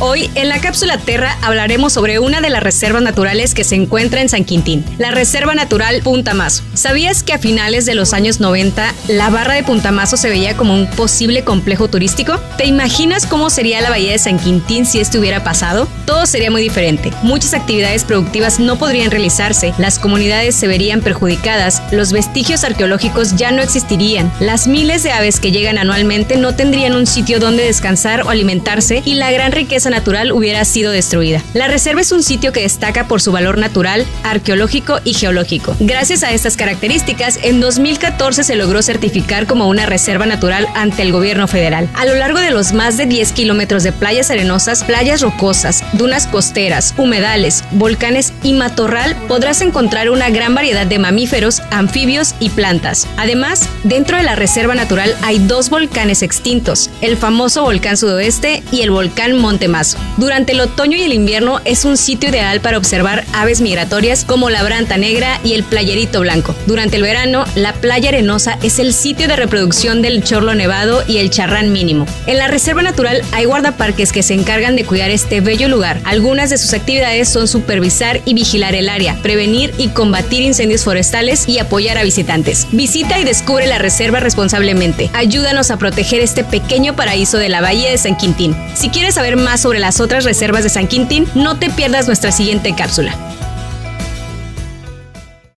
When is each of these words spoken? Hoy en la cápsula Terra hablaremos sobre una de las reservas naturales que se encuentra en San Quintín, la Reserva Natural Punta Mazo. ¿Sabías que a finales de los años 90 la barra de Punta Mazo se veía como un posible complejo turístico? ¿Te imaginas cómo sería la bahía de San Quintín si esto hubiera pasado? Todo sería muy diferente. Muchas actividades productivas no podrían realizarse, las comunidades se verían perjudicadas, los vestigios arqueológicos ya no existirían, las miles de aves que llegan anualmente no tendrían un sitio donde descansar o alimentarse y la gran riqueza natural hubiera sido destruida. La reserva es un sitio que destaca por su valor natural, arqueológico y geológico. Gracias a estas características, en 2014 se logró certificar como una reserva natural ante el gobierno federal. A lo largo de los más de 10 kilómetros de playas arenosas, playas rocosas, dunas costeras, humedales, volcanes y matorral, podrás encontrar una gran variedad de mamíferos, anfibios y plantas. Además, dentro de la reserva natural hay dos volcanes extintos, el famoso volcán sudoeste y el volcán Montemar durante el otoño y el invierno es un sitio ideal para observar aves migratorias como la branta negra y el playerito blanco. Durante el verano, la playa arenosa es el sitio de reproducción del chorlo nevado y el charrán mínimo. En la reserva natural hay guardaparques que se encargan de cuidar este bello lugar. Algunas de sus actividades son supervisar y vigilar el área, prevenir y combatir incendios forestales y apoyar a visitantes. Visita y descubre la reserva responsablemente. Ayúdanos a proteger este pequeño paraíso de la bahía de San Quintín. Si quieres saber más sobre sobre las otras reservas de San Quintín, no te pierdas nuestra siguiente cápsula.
Hoy 0.00 0.30
en 0.36 0.48
la 0.48 0.60
cápsula 0.60 0.96
Terra 0.96 1.36
hablaremos 1.42 1.92
sobre 1.92 2.20
una 2.20 2.40
de 2.40 2.50
las 2.50 2.62
reservas 2.62 3.02
naturales 3.02 3.52
que 3.52 3.64
se 3.64 3.74
encuentra 3.74 4.20
en 4.20 4.28
San 4.28 4.44
Quintín, 4.44 4.84
la 4.96 5.10
Reserva 5.10 5.56
Natural 5.56 6.02
Punta 6.02 6.34
Mazo. 6.34 6.62
¿Sabías 6.74 7.24
que 7.24 7.32
a 7.32 7.38
finales 7.38 7.84
de 7.84 7.96
los 7.96 8.12
años 8.12 8.38
90 8.38 8.94
la 9.08 9.28
barra 9.28 9.54
de 9.54 9.64
Punta 9.64 9.90
Mazo 9.90 10.16
se 10.16 10.28
veía 10.28 10.56
como 10.56 10.72
un 10.72 10.86
posible 10.86 11.42
complejo 11.42 11.88
turístico? 11.88 12.38
¿Te 12.56 12.66
imaginas 12.66 13.26
cómo 13.26 13.50
sería 13.50 13.80
la 13.80 13.90
bahía 13.90 14.12
de 14.12 14.20
San 14.20 14.38
Quintín 14.38 14.86
si 14.86 15.00
esto 15.00 15.18
hubiera 15.18 15.42
pasado? 15.42 15.88
Todo 16.06 16.26
sería 16.26 16.52
muy 16.52 16.62
diferente. 16.62 17.12
Muchas 17.24 17.52
actividades 17.52 18.04
productivas 18.04 18.60
no 18.60 18.78
podrían 18.78 19.10
realizarse, 19.10 19.74
las 19.78 19.98
comunidades 19.98 20.54
se 20.54 20.68
verían 20.68 21.00
perjudicadas, 21.00 21.82
los 21.90 22.12
vestigios 22.12 22.62
arqueológicos 22.62 23.34
ya 23.34 23.50
no 23.50 23.62
existirían, 23.62 24.30
las 24.38 24.68
miles 24.68 25.02
de 25.02 25.10
aves 25.10 25.40
que 25.40 25.50
llegan 25.50 25.76
anualmente 25.76 26.36
no 26.36 26.54
tendrían 26.54 26.94
un 26.94 27.08
sitio 27.08 27.40
donde 27.40 27.64
descansar 27.64 28.22
o 28.22 28.30
alimentarse 28.30 29.02
y 29.04 29.14
la 29.14 29.32
gran 29.32 29.50
riqueza 29.50 29.87
natural 29.90 30.32
hubiera 30.32 30.64
sido 30.64 30.92
destruida. 30.92 31.42
La 31.54 31.68
reserva 31.68 32.00
es 32.00 32.12
un 32.12 32.22
sitio 32.22 32.52
que 32.52 32.62
destaca 32.62 33.08
por 33.08 33.20
su 33.20 33.32
valor 33.32 33.58
natural, 33.58 34.04
arqueológico 34.22 35.00
y 35.04 35.14
geológico. 35.14 35.76
Gracias 35.80 36.22
a 36.22 36.32
estas 36.32 36.56
características, 36.56 37.38
en 37.42 37.60
2014 37.60 38.44
se 38.44 38.56
logró 38.56 38.82
certificar 38.82 39.46
como 39.46 39.68
una 39.68 39.86
reserva 39.86 40.26
natural 40.26 40.68
ante 40.74 41.02
el 41.02 41.12
gobierno 41.12 41.48
federal. 41.48 41.88
A 41.94 42.04
lo 42.04 42.14
largo 42.14 42.38
de 42.40 42.50
los 42.50 42.72
más 42.72 42.96
de 42.96 43.06
10 43.06 43.32
kilómetros 43.32 43.82
de 43.82 43.92
playas 43.92 44.30
arenosas, 44.30 44.84
playas 44.84 45.20
rocosas, 45.20 45.82
dunas 45.94 46.26
costeras, 46.26 46.94
humedales, 46.98 47.64
volcanes 47.72 48.32
y 48.42 48.52
matorral, 48.52 49.16
podrás 49.28 49.62
encontrar 49.62 50.10
una 50.10 50.30
gran 50.30 50.54
variedad 50.54 50.86
de 50.86 50.98
mamíferos, 50.98 51.62
anfibios 51.70 52.34
y 52.40 52.50
plantas. 52.50 53.06
Además, 53.16 53.68
dentro 53.84 54.16
de 54.16 54.24
la 54.24 54.36
reserva 54.36 54.74
natural 54.74 55.14
hay 55.22 55.38
dos 55.38 55.70
volcanes 55.70 56.22
extintos, 56.22 56.90
el 57.00 57.16
famoso 57.16 57.62
volcán 57.62 57.96
sudoeste 57.96 58.62
y 58.70 58.82
el 58.82 58.90
volcán 58.90 59.38
Montemar 59.38 59.77
durante 60.16 60.52
el 60.52 60.60
otoño 60.60 60.96
y 60.96 61.02
el 61.02 61.12
invierno 61.12 61.60
es 61.64 61.84
un 61.84 61.96
sitio 61.96 62.30
ideal 62.30 62.60
para 62.60 62.78
observar 62.78 63.24
aves 63.32 63.60
migratorias 63.60 64.24
como 64.24 64.50
la 64.50 64.62
branta 64.64 64.96
negra 64.96 65.40
y 65.44 65.52
el 65.52 65.62
playerito 65.62 66.20
blanco. 66.20 66.54
Durante 66.66 66.96
el 66.96 67.02
verano, 67.02 67.44
la 67.54 67.72
playa 67.74 68.08
arenosa 68.08 68.58
es 68.62 68.78
el 68.78 68.92
sitio 68.92 69.28
de 69.28 69.36
reproducción 69.36 70.02
del 70.02 70.24
chorlo 70.24 70.54
nevado 70.54 71.04
y 71.06 71.18
el 71.18 71.30
charrán 71.30 71.72
mínimo. 71.72 72.06
En 72.26 72.38
la 72.38 72.48
reserva 72.48 72.82
natural 72.82 73.22
hay 73.32 73.44
guardaparques 73.44 74.10
que 74.10 74.24
se 74.24 74.34
encargan 74.34 74.74
de 74.74 74.84
cuidar 74.84 75.10
este 75.10 75.40
bello 75.40 75.68
lugar. 75.68 76.00
Algunas 76.04 76.50
de 76.50 76.58
sus 76.58 76.72
actividades 76.72 77.28
son 77.28 77.46
supervisar 77.46 78.20
y 78.24 78.34
vigilar 78.34 78.74
el 78.74 78.88
área, 78.88 79.16
prevenir 79.22 79.72
y 79.78 79.88
combatir 79.88 80.42
incendios 80.42 80.82
forestales 80.82 81.48
y 81.48 81.58
apoyar 81.58 81.98
a 81.98 82.02
visitantes. 82.02 82.66
Visita 82.72 83.20
y 83.20 83.24
descubre 83.24 83.66
la 83.66 83.78
reserva 83.78 84.18
responsablemente. 84.18 85.10
Ayúdanos 85.14 85.70
a 85.70 85.76
proteger 85.76 86.20
este 86.20 86.42
pequeño 86.42 86.96
paraíso 86.96 87.38
de 87.38 87.48
la 87.48 87.60
bahía 87.60 87.90
de 87.90 87.98
San 87.98 88.16
Quintín. 88.16 88.56
Si 88.74 88.88
quieres 88.88 89.14
saber 89.14 89.36
más 89.36 89.60
sobre 89.60 89.67
sobre 89.68 89.80
las 89.80 90.00
otras 90.00 90.24
reservas 90.24 90.64
de 90.64 90.70
San 90.70 90.88
Quintín, 90.88 91.28
no 91.34 91.58
te 91.58 91.68
pierdas 91.68 92.06
nuestra 92.06 92.32
siguiente 92.32 92.74
cápsula. 92.74 93.37